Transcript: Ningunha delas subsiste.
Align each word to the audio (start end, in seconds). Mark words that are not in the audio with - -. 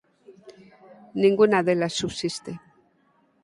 Ningunha 1.21 1.59
delas 1.67 1.93
subsiste. 2.01 2.51